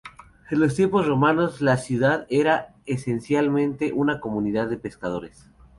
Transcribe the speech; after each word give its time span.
En 0.49 0.59
los 0.59 0.73
tiempos 0.73 1.05
romanos 1.05 1.61
la 1.61 1.77
ciudad 1.77 2.25
era, 2.31 2.73
esencialmente, 2.87 3.93
una 3.93 4.19
comunidad 4.19 4.67
de 4.67 4.77
pescadores. 4.79 5.47